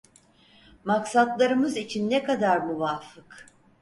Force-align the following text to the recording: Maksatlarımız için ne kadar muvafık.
Maksatlarımız 0.85 1.77
için 1.77 2.09
ne 2.09 2.23
kadar 2.23 2.57
muvafık. 2.57 3.47